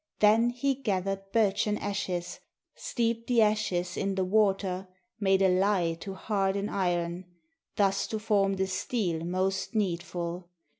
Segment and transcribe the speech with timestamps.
[0.17, 2.39] Then he gathered birchen ashes,
[2.73, 4.87] Steeped the ashes in the water,
[5.19, 7.25] Made a lye to harden iron,
[7.75, 10.49] Thus to form the steel most needful.